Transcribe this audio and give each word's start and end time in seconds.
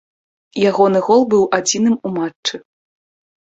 Ягоны 0.69 0.99
гол 1.09 1.21
быў 1.33 1.43
адзіным 1.59 1.95
у 2.09 2.13
матчы. 2.17 2.55